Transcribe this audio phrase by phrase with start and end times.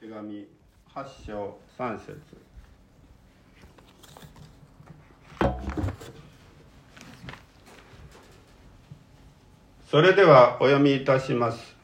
[0.00, 0.46] 手紙
[0.94, 2.16] 8章3節。
[9.90, 11.76] それではお読みいたします。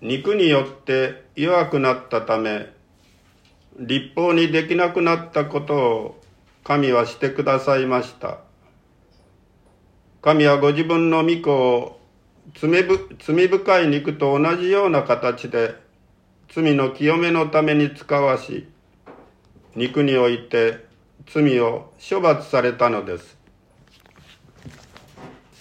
[0.00, 2.72] 肉によって弱くなったため
[3.76, 6.22] 立法にできなくなったことを
[6.62, 8.38] 神はしてくださいました。
[10.22, 12.05] 神はご自分の御子を
[12.54, 15.74] 罪深い肉と同じような形で
[16.48, 18.68] 罪の清めのために使わし
[19.74, 20.86] 肉において
[21.26, 23.36] 罪を処罰されたのです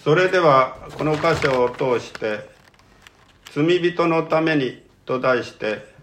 [0.04, 2.48] それではこの箇所を通して
[3.52, 5.96] 「罪人のために」と題して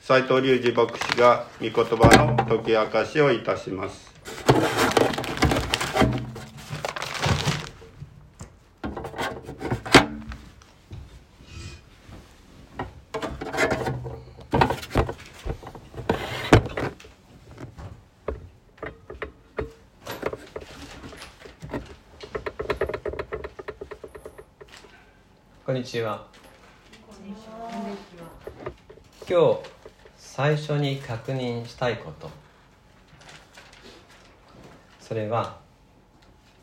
[0.00, 4.08] 斎藤隆二牧師が御言葉の解き明かしをいたします。
[25.68, 26.26] こんにちは。
[29.30, 29.58] 今日
[30.16, 32.30] 最初に確認したいこと。
[34.98, 35.58] それは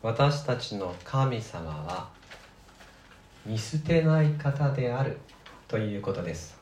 [0.02, 2.08] 私たちの神様は
[3.44, 5.20] 見捨てない方である
[5.68, 6.58] ということです。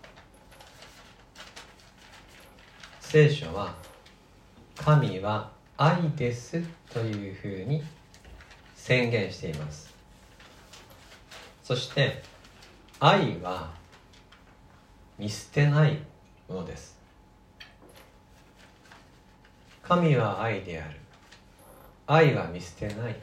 [3.00, 3.74] 聖書は
[4.76, 7.82] 神は愛ですというふうに
[8.76, 9.94] 宣言しています。
[11.62, 12.22] そして
[13.00, 13.83] 愛は
[15.18, 15.98] 見捨てない
[16.48, 16.98] ものです。
[19.82, 20.98] 神は愛である。
[22.06, 23.16] 愛は見捨てない。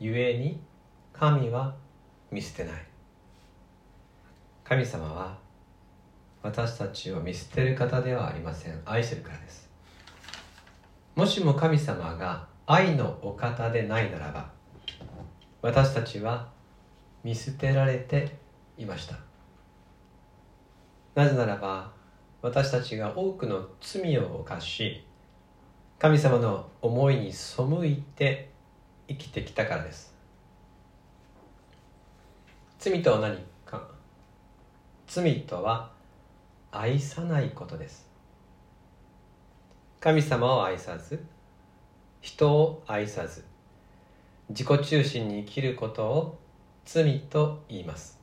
[0.00, 0.60] 故に
[1.12, 1.74] 神は
[2.30, 2.74] 見捨てない。
[4.64, 5.38] 神様は
[6.42, 8.80] 私たちを見捨てる方ではありません。
[8.84, 9.68] 愛してるからです。
[11.16, 14.50] もしも神様が愛のお方でないならば
[15.62, 16.48] 私たちは
[17.24, 18.36] 見捨てられて
[18.76, 19.27] いました。
[21.18, 21.90] なぜならば
[22.42, 25.04] 私たちが多くの罪を犯し
[25.98, 28.50] 神様の思いに背いて
[29.08, 30.14] 生きてきたからです。
[32.78, 33.36] 罪とは何
[33.66, 33.88] か？
[35.08, 35.90] 罪とは
[36.70, 38.08] 愛さないことです。
[39.98, 41.24] 神様を愛さず
[42.20, 43.44] 人を愛さず
[44.50, 46.38] 自己中心に生きることを
[46.84, 48.17] 罪と言います。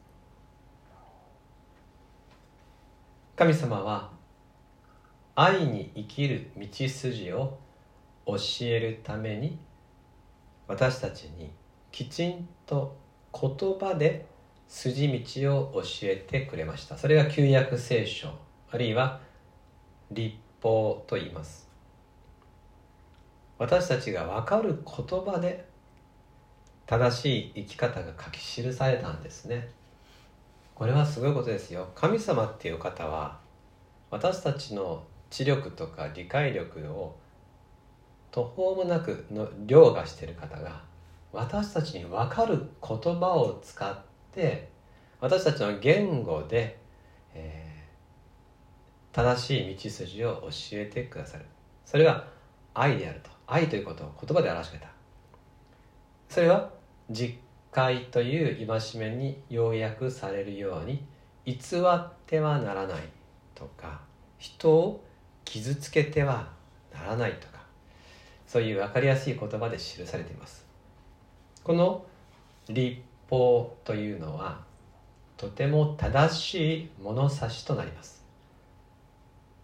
[3.35, 4.11] 神様は
[5.35, 7.59] 愛に生きる道筋を
[8.25, 9.59] 教えるために
[10.67, 11.51] 私たちに
[11.91, 12.95] きちんと
[13.33, 14.25] 言葉で
[14.69, 15.09] 筋
[15.41, 16.97] 道を教えてくれました。
[16.97, 18.29] それが旧約聖書
[18.71, 19.19] あるいは
[20.11, 21.69] 立法と言います。
[23.57, 25.67] 私たちが分かる言葉で
[26.85, 29.69] 正しい生き方が書き記されたんですね。
[30.75, 31.89] これはすごいことですよ。
[31.95, 33.39] 神様っていう方は
[34.11, 37.15] 私たちの知力とか理解力を
[38.29, 40.83] 途方もなくの凌駕している方が
[41.31, 43.97] 私たちに分かる言葉を使っ
[44.33, 44.69] て
[45.21, 46.77] 私たちの言語で、
[47.33, 51.45] えー、正しい道筋を教えてくださる。
[51.85, 52.27] それが
[52.73, 53.29] 愛であると。
[53.47, 54.93] 愛ということを言葉で表してくれた。
[56.27, 56.69] それは
[57.09, 57.39] 実
[57.75, 61.05] 会という戒めに要約されるように
[61.45, 61.55] 偽
[61.85, 63.01] ってはならない
[63.53, 63.99] とか
[64.37, 65.03] 人を
[65.43, 66.47] 傷つけては
[66.93, 67.59] ならないとか
[68.47, 70.65] そういう分かりやすい言葉で記されています。
[71.65, 72.05] この
[72.69, 74.61] 立法というのは
[75.35, 78.23] とても正しい物差しとなります。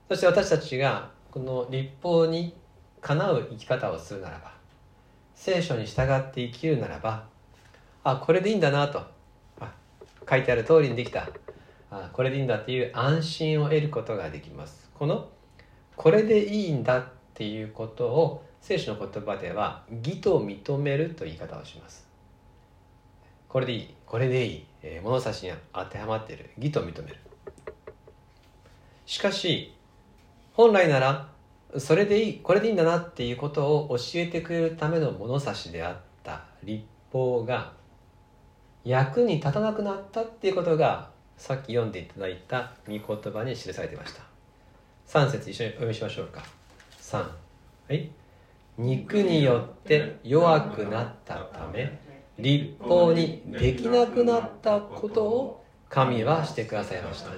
[0.09, 2.53] そして私たちがこの立法に
[2.99, 4.51] かなう生き方をするならば
[5.33, 7.30] 聖書に従って生きるならば
[8.03, 9.01] あこれでいいんだなと。
[9.59, 9.73] あ
[10.29, 11.29] 書いてある通りにできた。
[11.91, 14.89] あこれでいいんだっていう安心を得ることができます。
[14.97, 15.29] この
[15.95, 17.03] これでいいんだっ
[17.33, 22.07] ていうことを聖書の言葉では義と認めるという言い方をします。
[23.47, 23.93] これでいい。
[24.05, 26.49] これでいい、えー、物差しに当てはまっている。
[26.57, 27.17] 義と認める。
[29.05, 29.75] しかし
[30.53, 31.27] 本来なら
[31.77, 37.73] それでいいこれでいいんだなっていうことを教えてくれるための物差しであった立法が
[38.83, 44.23] 役に立たなくなったっていうことがさっき読んでいただいた御言葉に記されていました。
[45.07, 46.43] 3節一緒にお読みしましょうか。
[46.99, 47.27] 3は
[47.89, 48.09] い。
[48.77, 51.99] 肉によって弱くなったため
[52.39, 57.29] 立法にできなくなったことを神はしてくださいました。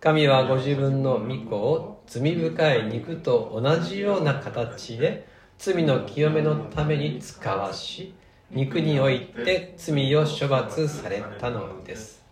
[0.00, 5.28] 神はご自分の御子を罪深い肉と同じような形で
[5.58, 8.12] 罪の清めのために使わし
[8.52, 12.22] 肉において罪を処罰されたのです。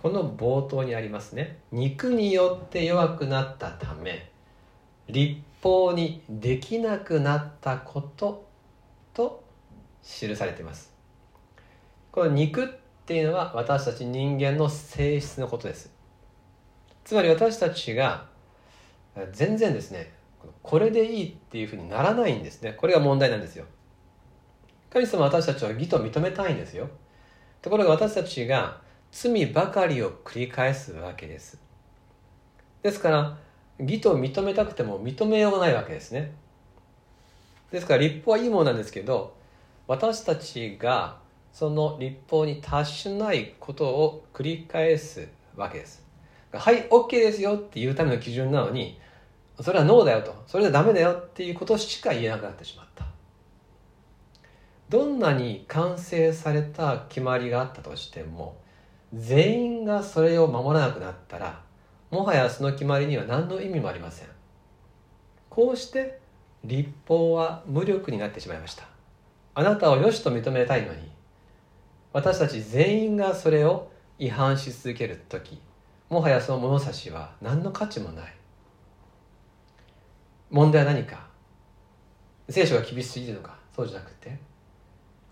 [0.00, 1.58] この冒頭にありますね。
[1.72, 4.30] 肉によって弱くなったため
[5.08, 8.46] 立法にできなくなったこと
[9.12, 9.44] と
[10.02, 10.90] 記されています。
[12.10, 12.68] この肉っ
[13.04, 15.92] ていうのは私たち人間の性質のことです。
[17.04, 18.26] つまり私たちが
[19.32, 20.14] 全然ですね
[20.62, 22.72] これでいいっていうふうにならないんですね。
[22.72, 23.66] これが問題なんですよ。
[24.94, 26.88] 神様は私たちを義と認めたいんですよ。
[27.60, 28.80] ところが私たちが
[29.10, 31.58] 罪ばかりを繰り返すわけです。
[32.80, 33.36] ですから
[33.80, 36.32] 義と認めたくても認めようがないわけですね。
[37.72, 39.34] ですから立法はいいものなんですけど
[39.88, 41.18] 私たちが
[41.52, 45.26] その立法に達しないことを繰り返す
[45.56, 46.06] わけです。
[46.52, 49.00] はい OK ですよっていうための基準なのに
[49.60, 50.44] それはノーだよと。
[50.46, 53.13] それはダメだよっていうことしか言えなくなってしまった。
[54.94, 58.56] どんなに完成された決まりがあったとしても
[59.12, 61.60] 全員がそれを守らなくなったら
[62.12, 64.28] もはやその決まりには何の意味もありません。
[65.50, 66.20] こうして
[66.62, 68.84] 立法は無力になってしまいました。
[69.54, 71.10] あなたを良しと認めたいのに
[72.12, 75.60] 私たち全員がそれを違反し続ける時
[76.08, 78.32] もはやその物差しは何の価値もない。
[80.52, 81.26] 問題は何か？
[82.48, 83.56] 聖書が厳しすぎるのか？
[83.74, 84.53] そうじゃなくて。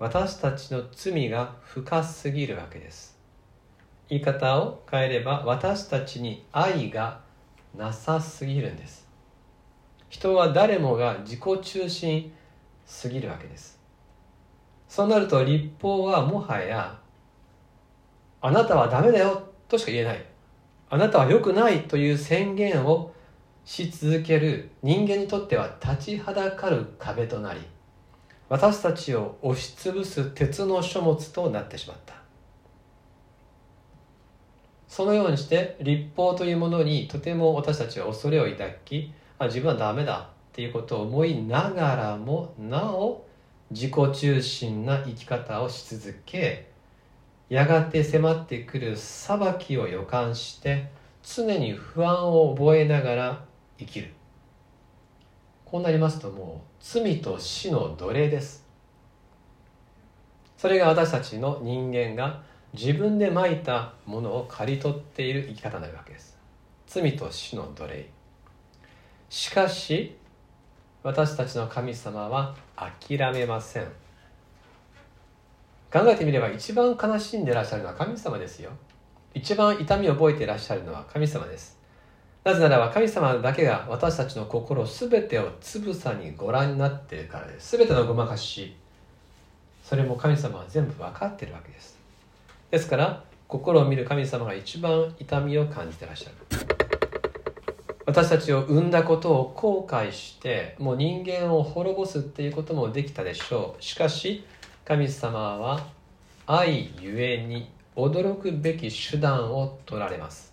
[0.02, 3.16] 私たちの罪が深すぎるわけです。
[4.08, 7.20] 言い方を変えれば私たちに愛が
[7.76, 9.06] なさすぎるんです。
[10.08, 12.32] 人は誰もが自己中心
[12.84, 13.78] すぎるわけです。
[14.88, 16.98] そうなると立法はもはや
[18.40, 20.26] あなたはダメだよとしか言えない。
[20.90, 23.14] あなたは良くないという宣言を
[23.64, 27.60] し続ける人間にとっては立ちはだかる壁となり
[28.52, 32.12] 私たちを押しつぶす鉄の書物となってしまった。
[34.86, 43.24] そのようにして立法というものにとても私たちは恐れを抱きあ自分はダメだっていうことを思いながらもなお
[43.70, 46.68] 自己中心な生き方をし続け
[47.48, 50.90] やがて迫ってくる裁きを予感して
[51.22, 53.44] 常に不安を覚えながら
[53.78, 54.12] 生きる。
[55.72, 58.66] こうなりますともう罪と死の奴隷です。
[60.58, 62.42] それが私たちの人間が
[62.74, 66.36] 自分でまいたものを刈り取っている生き方になるわけです。
[66.86, 68.10] 罪と死の奴隷。
[69.30, 70.14] しかし
[71.02, 73.84] 私たちの神様は諦めません。
[75.90, 78.72] 考えてみれば一番悲しんでいらっしゃるのは神様ですよ。
[79.32, 81.81] 一番痛みを覚えていらっしゃるのは神様です。
[82.44, 87.76] なぜならば神様だけが私たちの心全てをつぶさにご覧になっているからです。
[87.76, 88.74] 全てのごまかし
[89.84, 91.96] それも神様は全部分かっているわけです。
[92.70, 96.36] ですから心を見る神様が一番痛みを感じていらっしゃる。
[98.04, 103.82] 私たちを生んだことを後悔してもう人間を滅ぼすっていうこともできたでしょう。
[103.82, 104.44] しかし
[104.84, 105.86] 神様は
[106.46, 110.51] 愛ゆえに驚くべき手段を取られます。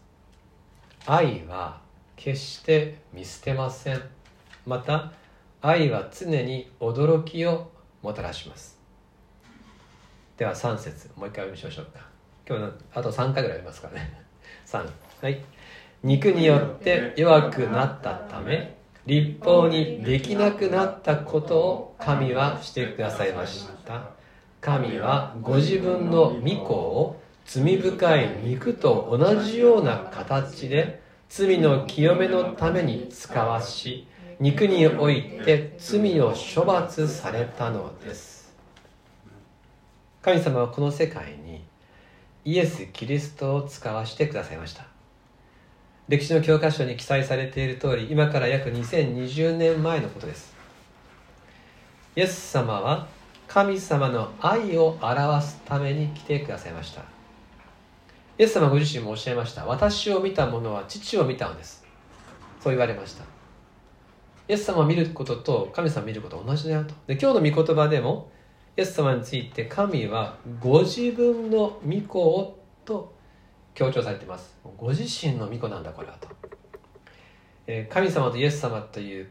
[1.05, 1.81] 愛は
[2.15, 4.01] 決して見捨てません。
[4.65, 5.13] また
[5.61, 8.77] 愛は常に驚きをもたらします。
[10.37, 11.09] では3節。
[11.15, 12.05] もう一回読みましょうか。
[12.47, 14.21] 今日のあと3回ぐらいありますからね。
[14.65, 14.89] 3
[15.21, 15.41] はい。
[16.01, 24.01] 肉によって弱くなったため立法にできなくなったことを神はしてくださいました。
[24.61, 27.18] 神はご自分の御子を
[27.51, 34.05] 罪深い肉と同じような形で罪の清めのために使わし
[34.39, 38.53] 肉において罪を処罰されたのです。
[40.21, 41.63] 神様はこの世界に
[42.45, 44.85] イエス・キリストを使わしてくださいました。
[46.07, 50.53] 歴史の教科書に記載されている通り今から約2020年前のことです。
[52.15, 53.07] イエス様は
[53.47, 57.18] 神様の愛を表すために来てくださいました。
[58.39, 59.65] イエス様ご自身もおっしゃいました。
[59.65, 61.83] 私を見た者は父を見たのです。
[62.61, 63.25] そう言われました。
[64.47, 66.93] イエス様を見ることと神様を見ること同じだよと。
[67.05, 68.31] で今日の御言葉でも
[68.77, 73.13] イエス様について神はご自分の御子をと
[73.73, 74.57] 強調されています。
[74.77, 76.29] ご自身の御子なんだこれはと、
[77.67, 79.27] え神様とイエス様という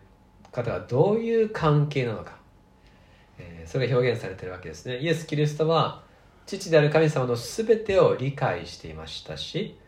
[0.52, 2.36] 方がどういう関係なのか、
[3.38, 4.98] えそれが表現されているわけですね。
[4.98, 6.06] イエス・キリストは
[6.48, 9.78] 父である神様の全てを理解していましたし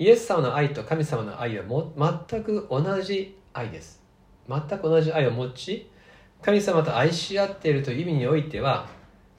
[0.00, 1.92] イエス様の愛と神様の愛はも
[2.28, 4.02] 全く同じ愛です。
[4.48, 5.88] 全く同じ愛を持ち
[6.42, 8.88] 神様と愛し合っているという意味においては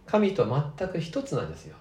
[0.05, 0.45] 神と
[0.77, 1.75] 全く一つなんですよ。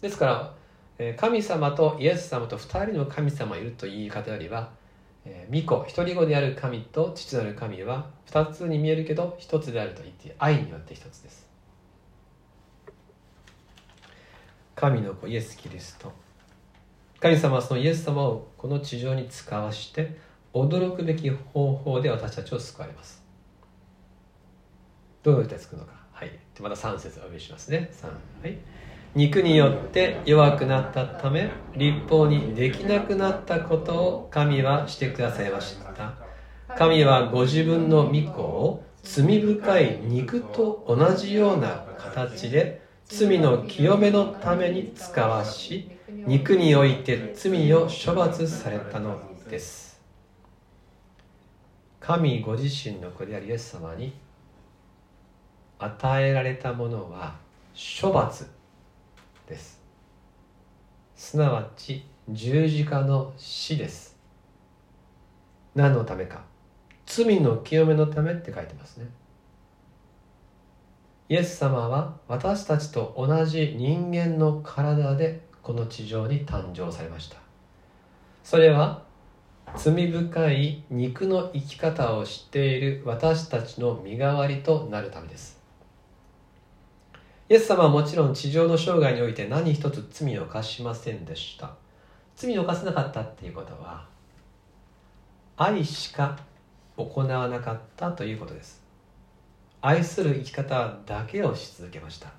[0.00, 0.52] ですか
[0.98, 4.70] ら神様とイエス様と2人の神様がいるという言い方よりは
[5.50, 11.45] 巫女一人子である神と父なる神は2つに見えるけど一つであると言って愛によって一つです。
[14.76, 16.12] 神の子イエス・キリスト。
[17.18, 20.18] 神様はそのイエス様をこの地上に使わして
[20.52, 23.24] 驚くべき方法で私たちを救われます。
[25.22, 25.92] どうやって救うのか。
[26.12, 26.38] はい。
[26.60, 27.90] また3節お読みしますね。
[27.94, 28.12] 3は
[28.48, 28.58] い。
[29.14, 36.18] 肉によって弱くなったため立法にできなくなったことを神はしてくださいました。
[36.76, 50.00] 神はご自分の御子を罪深い肉と同じような形で罪の清めのために使わし肉において罪を処罰されたのです。
[52.00, 54.12] 神ご自身の子であるイエス様に
[55.78, 57.36] 与えられたものは
[58.02, 58.50] 処罰
[59.48, 59.80] です。
[61.14, 64.16] すなわち十字架の死です。
[65.76, 66.42] 何のためか。
[67.06, 69.06] 罪の清めのためって書いてますね。
[71.28, 77.36] イエス様は私たちと同じ人間の体でこの地上に誕生されました。
[78.44, 79.02] それは
[79.74, 85.60] 罪深い肉の生き方を知っている私たちの身代わりとなるためです。
[87.48, 91.74] イエス様はもちろん地上の生涯において何一つ罪を犯しませんでした。
[92.36, 94.06] 罪を犯せなかったっていうことは
[95.56, 96.38] 愛しか
[96.96, 98.85] 行わなかったということです。
[99.86, 102.32] 愛する生き方だけをし続けました。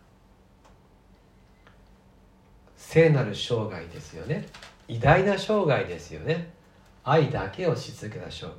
[2.76, 4.46] 聖なる生涯ですよね。
[4.90, 6.52] 偉大な生涯ですよね。
[7.06, 8.56] 愛だけをし続けた生涯。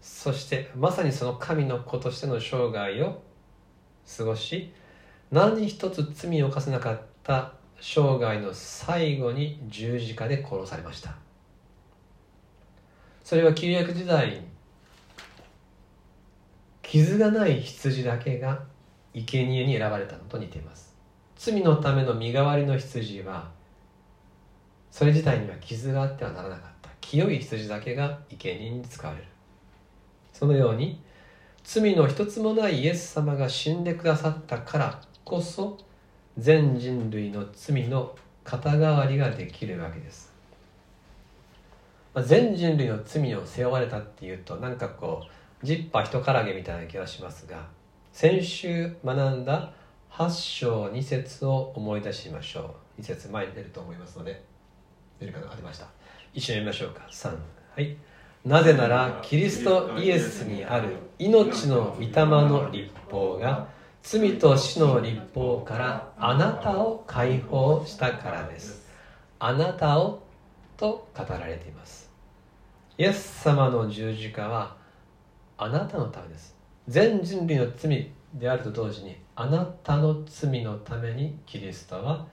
[0.00, 3.22] そしてまさにその神の子としての生涯を
[4.16, 4.72] 過ごし
[5.30, 11.14] 何一つ罪を犯せなかった生涯の最後に十字架で殺されました。
[13.22, 14.53] それは旧約時代に
[16.94, 18.62] 傷がない羊だけが
[19.14, 20.94] 生贄に選ばれたのと似ています。
[21.34, 23.50] 罪のための身代わりの羊は
[24.92, 26.90] それ自体には傷があってはならなかった。
[27.00, 29.26] 清い羊だけが生贄に使われる。
[30.32, 31.02] そのように
[31.64, 35.76] 罪の一つもないイエス様が死んでくださったからこそ
[36.38, 40.32] 全人類の罪の肩代わりができるわけです、
[42.14, 45.33] ま、全人類の罪を背負われたっていうとなんかこう
[45.64, 47.66] ジッパ人からげみたいな気がしますが
[48.12, 49.72] 先週学んだ
[50.12, 53.00] 8章2節を思い出しましょう。
[53.00, 54.44] 2節前に出ると思いますので
[55.18, 55.50] 出るかな？
[55.50, 55.86] ありました。
[56.32, 57.08] 一緒に読みましょうか。
[57.10, 57.36] 3
[57.74, 57.96] はい。
[58.44, 63.68] なぜならキリストイエスにある命の御霊の立法が
[64.02, 68.86] 罪と死の立法からあなたを解放したからです。
[69.38, 70.22] あなたを
[70.76, 72.10] と語られています。
[72.98, 74.76] イエス様の十字架は
[75.64, 76.54] あなたのためです。
[76.88, 82.26] 全人類の罪であると同時にあなたの罪のためにキリストは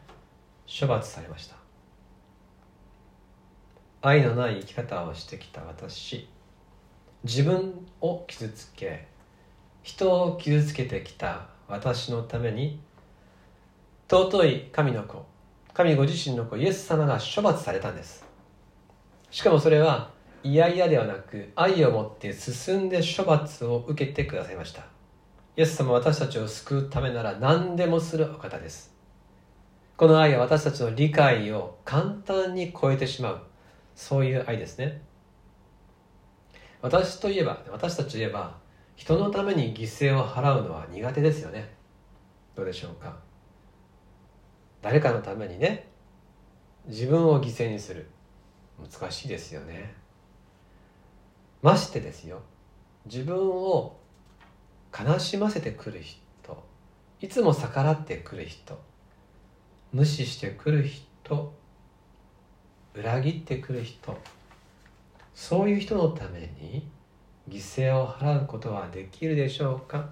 [0.68, 1.56] 処罰されました。
[4.02, 6.28] 愛のない生き方をしてきた私
[7.24, 9.08] 自分を傷つけ
[9.82, 12.82] 人を傷つけてきた私のために
[14.10, 15.26] 尊い神の子
[15.74, 18.26] 神ご自身の子イエス様が処罰されたんです。
[19.30, 20.12] しかもそれは
[20.44, 24.82] 嫌々ではなく愛を持って進んで処罰を受けてくださいました。
[25.56, 28.94] イエス様は私たちを救うためなら何でもするお方です。
[29.98, 33.42] この愛は私たちの理解を簡単に超えてしまう。
[33.96, 35.02] そういう愛ですね。
[36.82, 38.58] 私といえば私たちといえば
[38.96, 41.76] 人のために犠牲を払うのは苦手ですよね。
[42.56, 43.16] どうでしょうか。
[44.82, 45.88] 誰かのためにね
[46.88, 48.10] 自分を犠牲にする。
[48.80, 50.01] 難しいですよね。
[51.62, 52.42] ましてですよ
[53.06, 53.98] 自分を
[54.98, 56.20] 悲しませてくる人
[57.20, 58.80] いつも逆らってくる人
[59.94, 61.54] 無視してくる人
[62.94, 64.18] 裏切ってくる人
[65.34, 66.88] そういう人のために
[67.50, 70.10] 犠牲を払うことはできるでしょうか？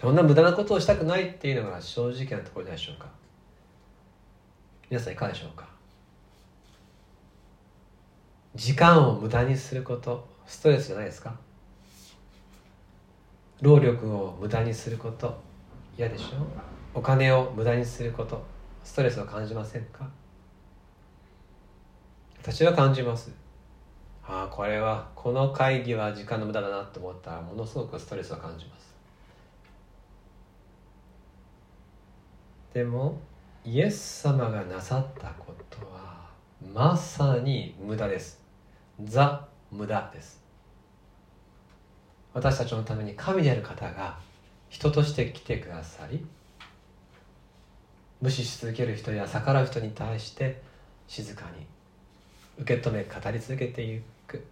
[0.00, 3.08] そんな無駄なことをしたくないっていうのが正直なところでしょうか。
[4.90, 5.73] 皆さんいかがでしょうか？
[8.54, 11.34] 時間を無駄にすることストレスじゃないですか？
[13.60, 15.40] 労力を無駄にすること
[15.98, 16.46] 嫌でしょ？
[16.94, 18.44] お金を無駄にすること
[18.84, 20.08] ストレスを感じませんか？
[22.40, 23.32] 私は感じます。
[24.26, 28.94] ああこれはこの会議は時間の無駄だなと思ったらものすごくストレスを感じます。
[32.72, 33.18] でも
[33.64, 36.28] イエス様がなさったことは
[36.72, 38.43] まさに無駄です。
[39.02, 40.42] ザ無駄です。
[42.32, 44.18] 私たちのために神である方が
[44.68, 46.26] 人として来てくださり
[48.20, 50.62] 無視し続ける人や逆らう人に対して
[51.06, 51.66] 静かに
[52.58, 54.44] 受け止め語り続けていく。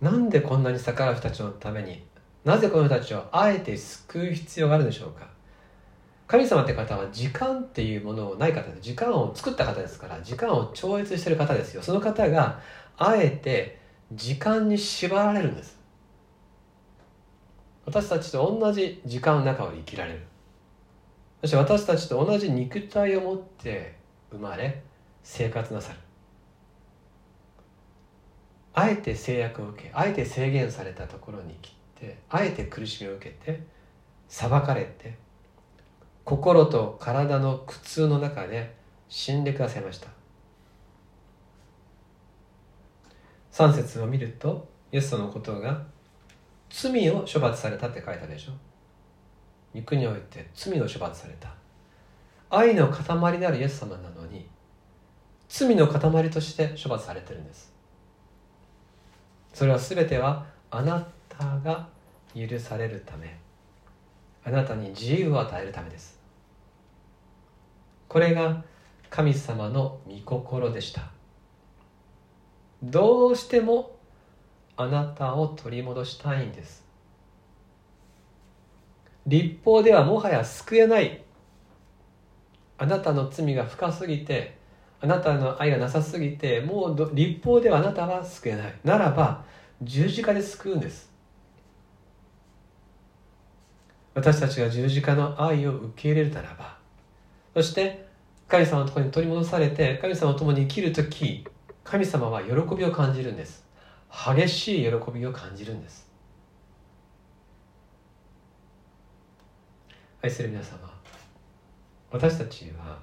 [0.00, 2.02] なんでこんなに逆らう人たちのために
[2.44, 5.37] なぜこの人たちをあえて救う必要があるでしょうか。
[6.28, 11.82] 神様って方は時間っていうものをない方で時間を作った方ですから時間を超越してる方ですよ。
[11.82, 12.60] その方が
[12.98, 13.80] あえて
[14.12, 15.78] 時間に縛られるんです。
[17.86, 20.20] 私たちと同じ時間の中を生きられる。
[21.40, 23.96] そして私たちと同じ肉体を持って
[24.30, 24.82] 生まれ
[25.22, 25.98] 生活なさる。
[28.74, 33.62] あえて制約を受けあえて制限されたところに来てあえて苦しみを受けて
[34.28, 35.16] 裁かれて
[36.28, 38.74] 心と体の苦痛の中で
[39.08, 40.08] 死んでくださいました。
[43.50, 45.84] 3節を見るとイエス様のことが
[46.68, 48.52] 罪を処罰されたって書いたでしょ。
[49.72, 51.48] 肉において罪を処罰された。
[52.50, 54.46] 愛の塊であるイエス様なのに
[55.48, 57.72] 罪の塊として処罰されてるんです。
[59.54, 61.88] それは全てはあなたが
[62.36, 63.34] 許されるため。
[64.44, 66.17] あなたに自由を与えるためです。
[68.08, 68.64] これが
[69.10, 71.10] 神様の御心でした。
[72.82, 73.96] どうしても
[74.76, 76.86] あなたを取り戻したいんです。
[79.26, 81.22] 立法ではもはや救えない。
[82.78, 84.56] あなたの罪が深すぎて
[85.00, 88.74] あなたの愛がなさすぎてもう立法ではあなたは救えない。
[88.84, 89.44] ならば
[89.82, 91.12] 十字架で救うんです。
[94.14, 96.77] 私たちが十字架の愛を受け入れるならば
[97.58, 98.06] そして
[98.46, 101.44] 神様のところに取り戻されて神様と共に生きる時
[101.82, 103.66] 神様は喜びを感じるんです。
[104.08, 106.08] 激しい喜びを感じるんです。
[110.22, 110.78] 愛する皆様
[112.12, 113.00] 私たちは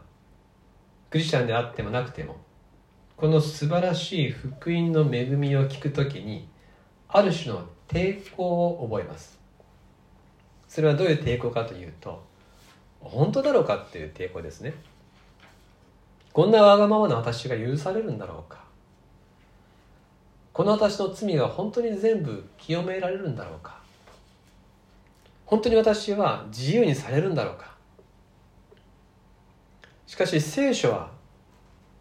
[1.10, 2.38] クリスチャンであってもなくても
[3.18, 6.48] この素晴らしい福音の恵みを聞くときに
[7.10, 9.38] ある種の抵抗を覚えます。
[10.70, 12.35] それはどういう抵抗かというと
[13.06, 14.74] 本当だろうかっていう抵抗ですね。
[16.34, 18.64] こんなわがままな私が許されるんだろうか。
[20.52, 23.80] この私の罪が本当に全部清められるんだろうか。
[25.46, 27.76] 本当に私は自由にされるんだろうか。
[30.08, 31.12] しかし聖書は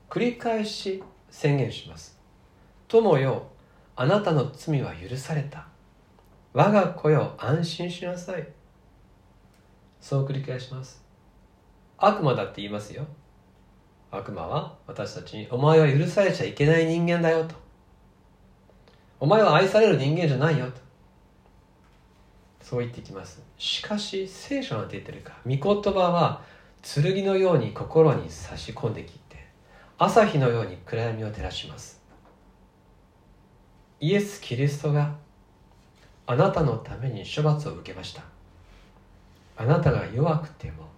[0.09, 2.19] 繰り返し宣言します。
[2.89, 3.47] 友よ
[3.97, 5.67] あなたの罪は許された。
[6.53, 8.47] 我が子よ安心しなさい。
[10.05, 11.03] そう繰り返します。
[11.97, 13.07] 悪魔だって言いますよ。
[14.11, 17.55] 悪魔は私たちにお前は許されちゃいけない人間だよと。
[19.19, 20.73] お前は愛される人間じゃないよと。
[22.61, 23.43] そう言ってきます。
[23.57, 25.33] しかし聖書なんて言ってるか。
[25.47, 26.43] 御言葉は
[26.83, 29.47] 剣のように心に差し込んできて
[29.97, 32.03] 朝日のように暗闇を照らします。
[34.01, 35.15] イエス・キリストが
[36.27, 38.34] あなたのために処罰を受けました。
[39.57, 40.89] あなたが弱くても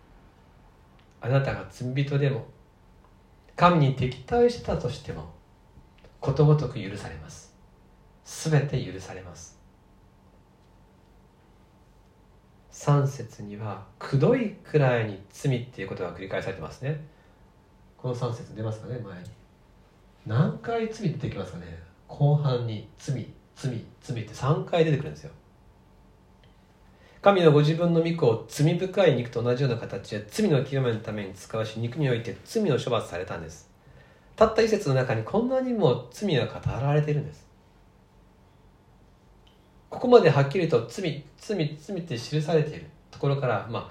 [1.20, 2.46] あなたが罪人でも
[3.56, 5.30] 神に敵対したとしても
[6.20, 7.54] ことごとく許されます。
[8.24, 9.58] すべて許されます。
[12.72, 17.00] 3節には「くどいくらいに罪」っていうことが繰り返されてますね。
[17.96, 19.30] この3節出ますかね前に。
[20.26, 21.82] 何回罪出てきますかね。
[22.08, 25.32] 後半に罪罪罪って3回出てくるんですよ。
[27.26, 33.68] 神のご自分の御子を罪深い肉と同じような形で罪の清めのために使わし肉において罪を処罰されたんです。
[34.36, 37.44] たった一節の中にこんなにも罪が語られているんです。
[39.90, 42.86] ここまではっきりと罪罪罪って記されている。
[43.10, 43.90] ところからま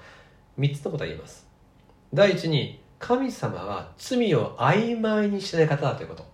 [0.58, 1.46] 3つのことが言います。
[2.14, 6.24] 第一に神様は罪を曖昧にしない方だということ。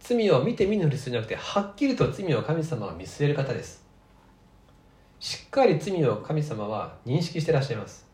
[0.00, 3.81] 罪を見て見ぬふりするんじゃなくてはっきりと罪を神様は見据える方です。
[5.22, 8.04] しっかり罪を神様は認識してらっしゃいます。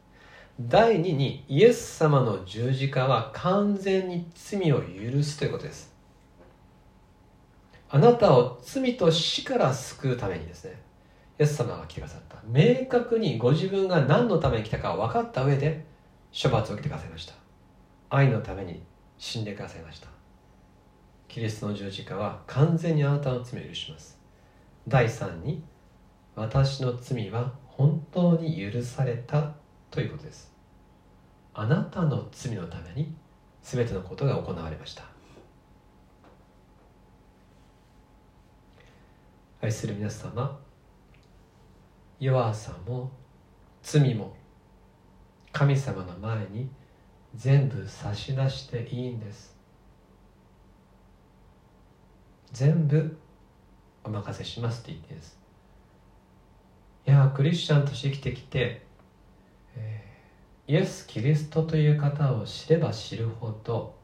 [0.60, 5.90] 第2にイエス様の十字架は完全に罪を許すということです。
[7.88, 10.82] あなたを罪と死から救うためにですね
[11.40, 12.42] イエス様が来てくださった。
[12.46, 15.86] 明確にご自分が何のために来たか分かった上で
[16.30, 17.32] 処罰を受けてくださいました。
[18.10, 18.82] 愛のために
[19.16, 20.08] 死んでくださいました。
[21.26, 24.20] キリストの十字架は完全にあなたの罪を許します。
[24.86, 25.62] 第3に
[26.38, 29.54] 私の罪は本当に許された
[29.90, 30.52] ということです。
[31.52, 33.12] あなたの罪のために
[33.62, 35.02] 全てのことが行われました。
[39.60, 40.56] 愛する皆様
[42.20, 43.10] 弱さも
[43.82, 44.32] 罪も
[45.50, 46.70] 神様の前に
[47.34, 49.56] 全部差し出していいんです。
[52.52, 53.18] 全部
[54.04, 55.37] お任せしますって言っていいです。
[57.08, 58.82] いやクリスチャンとして生きてきて、
[59.74, 63.94] えー、イエス・キリストという方を知れば知るほど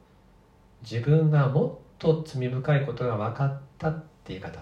[0.81, 4.59] 自分がもっと罪深いことが分かったっていう方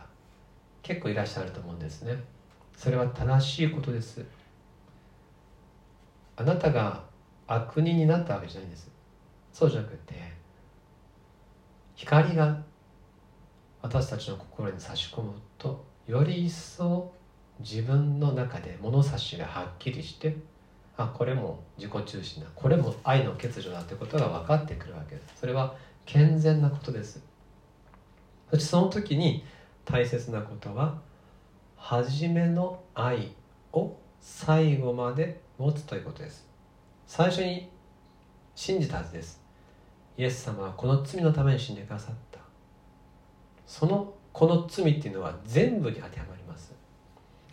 [0.81, 2.21] 結構いらっしゃると思うんですね。
[2.75, 4.25] それは正しいことです。
[6.35, 7.05] あなたが
[7.47, 8.91] 悪人になったわけじゃないんです。
[9.53, 10.15] そうじゃなくて
[11.95, 12.61] 光が
[13.81, 17.13] 私たちの心に差し込むとより一層
[17.63, 20.35] 自分の中で物差しがはっきりして
[20.95, 22.49] あこれも自己中心だ。
[22.53, 25.39] これも愛の欠如だということが分かってくるわけです。
[25.39, 27.23] それは健全なことです。
[28.51, 29.43] そしてその時に
[29.85, 30.99] 大切なことは
[31.75, 33.31] 初めの愛
[33.71, 36.47] を最後まで持つということです。
[37.07, 37.69] 最初に
[38.55, 39.41] 信じたはずです。
[40.15, 42.39] イエス様はこの罪のために死んでくださった。
[43.65, 46.73] そのこの罪っていうのは全部に当てはまります。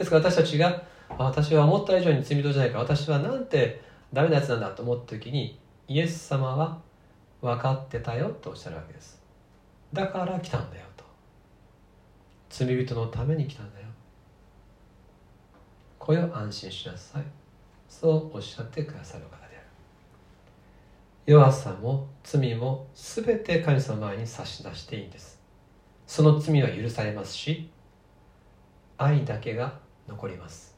[0.00, 0.82] ですから私たちが
[1.18, 2.78] 私は思った以上に罪人じゃないか。
[2.78, 3.82] 私はなんて
[4.14, 6.80] ダメなやつなんだと思った時にイエス様は
[7.42, 9.22] 分かってたよとおっしゃるわけです。
[9.92, 11.04] だから来たんだよと。
[12.48, 13.88] 罪人のために来たんだよ。
[15.98, 17.22] これを安心しなさい。
[17.86, 19.66] そうおっしゃってくださる方である。
[21.26, 25.38] 弱さも罪も全て神様前に差し出していいんです。
[26.06, 27.68] その罪は許されますし
[28.96, 30.76] 愛だけが残ります。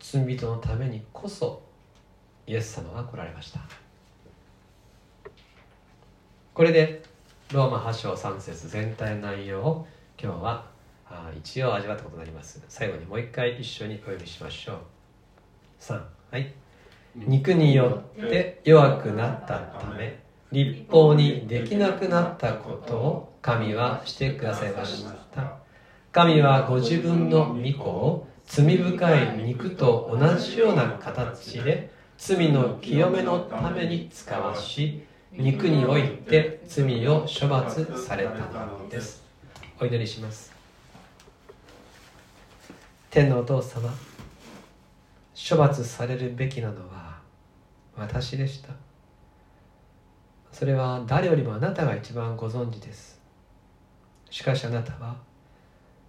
[0.00, 1.62] 罪人のためにこそ
[2.46, 3.60] イエス様が来られました。
[6.54, 7.02] これで
[7.52, 9.86] ローマ8章3節全体の内容を
[10.20, 10.66] 今日は
[11.36, 12.64] 一応味わったことになります。
[12.68, 14.76] 最後にもう一回一緒にお読みしましょう。
[15.80, 16.52] 3はい。
[17.14, 20.20] 肉によって弱くなったため
[20.52, 25.67] 立法にできなくなったことを神はしてくださいました。
[26.10, 39.22] 神はご自分の御子を罪深い肉と同じような形で罪の清めのために使わし肉において罪を処罰されたのです。
[39.78, 40.52] お祈りします。
[43.10, 43.92] 天のお父様
[45.48, 47.18] 処罰されるべきなのは
[47.96, 48.70] 私でした。
[50.50, 53.20] それは誰よりもあなたが一番ご存知です。
[54.30, 55.27] しかしあなたは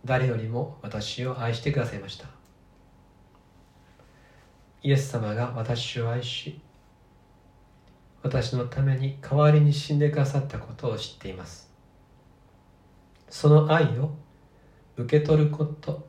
[0.06, 2.28] 誰よりも私を愛してくださいました。
[4.82, 6.62] イエス様が私を愛し
[8.24, 11.70] 私のために代わりに死んでくださったことを知っています。
[13.30, 14.12] その愛を
[14.98, 16.08] 受け取ること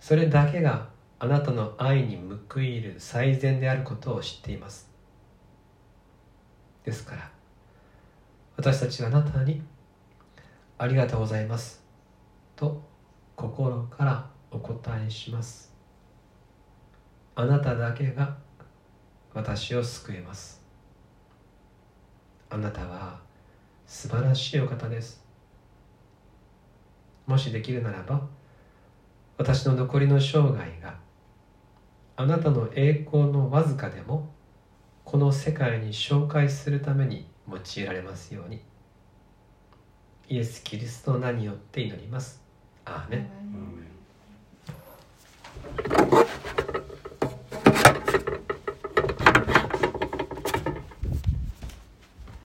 [0.00, 4.90] それだけがあなたの愛に報いる最善であることを知っています。
[6.84, 7.30] ですから
[8.56, 9.62] 私たちはあなたに
[10.78, 11.80] 「ありがとうございます」
[12.62, 12.80] と
[13.34, 15.74] 心からお答えします。
[17.34, 18.36] あなただけが
[19.34, 20.62] 私を救えます。
[22.48, 23.18] あなたは
[23.84, 25.24] 素晴らしいお方です。
[27.26, 28.28] もしできるならば
[29.38, 30.94] 私の残りの生涯が
[32.14, 34.28] あなたの栄光のわずかでも
[35.04, 38.62] この世界に紹介するために用いられますように。
[40.28, 42.41] イエス・キリストの名によって祈ります。
[42.84, 43.42] アーメン